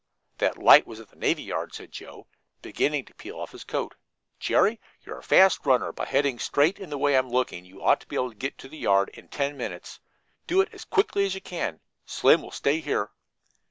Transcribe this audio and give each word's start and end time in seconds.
"That 0.39 0.57
light 0.57 0.87
was 0.87 0.99
at 0.99 1.09
the 1.09 1.15
navy 1.15 1.43
yard," 1.43 1.75
said 1.75 1.91
Joe, 1.91 2.25
beginning 2.63 3.05
to 3.05 3.13
peel 3.13 3.39
off 3.39 3.51
his 3.51 3.63
coat. 3.63 3.93
"Jerry, 4.39 4.79
you're 5.05 5.19
a 5.19 5.23
fast 5.23 5.63
runner. 5.63 5.91
By 5.91 6.05
heading 6.05 6.39
straight 6.39 6.79
in 6.79 6.89
the 6.89 6.97
way 6.97 7.15
I'm 7.15 7.29
looking 7.29 7.65
you 7.65 7.83
ought 7.83 8.01
to 8.01 8.07
be 8.07 8.15
able 8.15 8.31
to 8.31 8.35
get 8.35 8.57
to 8.57 8.67
the 8.67 8.79
yard 8.79 9.09
in 9.09 9.27
ten 9.27 9.57
minutes. 9.57 9.99
Do 10.47 10.59
it 10.59 10.69
as 10.73 10.85
quickly 10.85 11.27
as 11.27 11.35
you 11.35 11.41
can. 11.41 11.81
Slim 12.03 12.41
will 12.41 12.49
stay 12.49 12.79
here." 12.79 13.11